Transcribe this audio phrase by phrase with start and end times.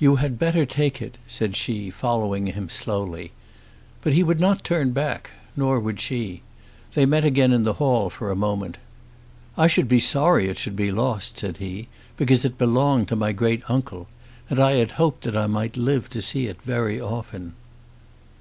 [0.00, 3.30] "You had better take it," said she, following him slowly.
[4.02, 6.42] But he would not turn back; nor would she.
[6.94, 8.78] They met again in the hall for a moment.
[9.56, 11.86] "I should be sorry it should be lost," said he,
[12.16, 14.08] "because it belonged to my great uncle.
[14.50, 17.52] And I had hoped that I might live to see it very often."